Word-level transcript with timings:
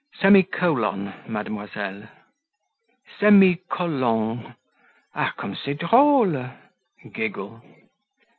"Semi 0.19 0.41
colon, 0.41 1.13
mademoiselle." 1.27 2.09
"Semi 3.19 3.57
collong? 3.69 4.55
Ah, 5.13 5.31
comme 5.37 5.55
c'est 5.55 5.75
drole!" 5.75 6.49